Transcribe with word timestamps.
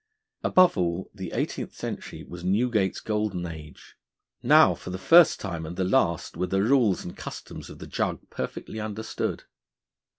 Above 0.43 0.79
all, 0.79 1.11
the 1.13 1.31
Eighteenth 1.31 1.75
Century 1.75 2.23
was 2.23 2.43
Newgate's 2.43 2.99
golden 2.99 3.45
age; 3.45 3.97
now 4.41 4.73
for 4.73 4.89
the 4.89 4.97
first 4.97 5.39
time 5.39 5.63
and 5.63 5.75
the 5.75 5.83
last 5.83 6.35
were 6.35 6.47
the 6.47 6.63
rules 6.63 7.05
and 7.05 7.15
customs 7.15 7.69
of 7.69 7.77
the 7.77 7.85
Jug 7.85 8.19
perfectly 8.31 8.79
understood. 8.79 9.43